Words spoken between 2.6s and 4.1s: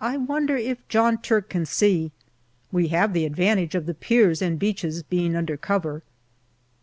We have the advantage of the